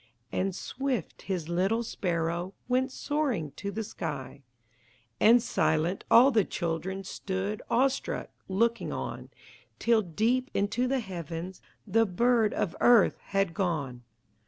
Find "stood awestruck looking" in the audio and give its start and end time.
7.03-8.91